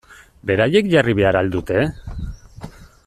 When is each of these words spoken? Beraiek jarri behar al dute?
Beraiek 0.51 0.89
jarri 0.95 1.15
behar 1.19 1.37
al 1.41 1.53
dute? 1.57 1.85